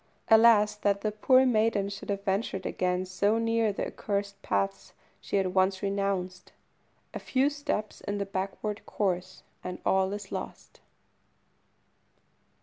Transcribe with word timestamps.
Alas! 0.29 0.73
that 0.77 1.01
the 1.01 1.11
poor 1.11 1.45
maiden 1.45 1.87
should 1.87 2.09
have 2.09 2.23
ventured 2.23 2.65
again 2.65 3.05
so 3.05 3.37
near 3.37 3.71
the 3.71 3.85
accursed 3.85 4.41
paths 4.41 4.93
she 5.19 5.35
had 5.35 5.53
once 5.53 5.83
renounced. 5.83 6.51
A 7.13 7.19
few 7.19 7.51
steps 7.51 8.01
in 8.01 8.17
the 8.17 8.25
backward 8.25 8.83
course, 8.87 9.43
and 9.63 9.77
all 9.85 10.11
is 10.11 10.31
lost! 10.31 10.79